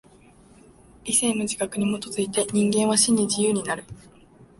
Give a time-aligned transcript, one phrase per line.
[1.03, 3.83] 理性の自覚に基づいて人間は真に自由になる。